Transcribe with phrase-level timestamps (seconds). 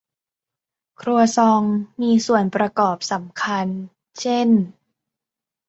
[1.01, 1.63] ครัวซอง
[2.01, 3.67] มีส่วนประกอบสำคัญ
[4.19, 4.49] เช่น